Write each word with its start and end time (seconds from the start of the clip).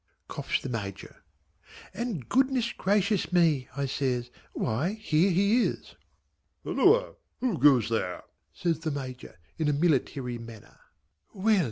coughs 0.27 0.59
the 0.59 0.67
Major. 0.67 1.17
"And 1.93 2.27
good 2.27 2.49
gracious 2.75 3.31
me" 3.31 3.69
I 3.77 3.85
says, 3.85 4.31
"why 4.53 4.93
here 4.93 5.29
he 5.29 5.61
is!" 5.61 5.93
"Halloa! 6.63 7.13
who 7.39 7.59
goes 7.59 7.89
there?" 7.89 8.23
says 8.51 8.79
the 8.79 8.89
Major 8.89 9.37
in 9.59 9.67
a 9.67 9.73
military 9.73 10.39
manner. 10.39 10.79
"Well!" 11.35 11.59